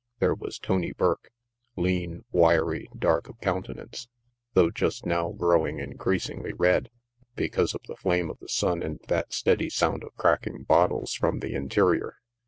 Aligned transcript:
There 0.17 0.33
was 0.33 0.57
Tony 0.57 0.93
Burke, 0.93 1.29
lean, 1.75 2.23
wiry, 2.31 2.89
dark 2.97 3.29
of 3.29 3.39
coun 3.39 3.61
tenance, 3.61 4.07
though 4.55 4.71
just 4.71 5.05
now 5.05 5.29
growing 5.31 5.77
increasingly 5.77 6.53
red 6.53 6.89
because 7.35 7.75
of 7.75 7.83
the 7.87 7.95
flame 7.97 8.31
of 8.31 8.39
the 8.39 8.49
sun 8.49 8.81
and 8.81 8.99
that 9.09 9.31
steady 9.31 9.69
sound 9.69 10.03
of 10.03 10.15
cracking 10.17 10.63
bottles 10.63 11.13
from 11.13 11.37
the 11.37 11.53
interior. 11.53 12.15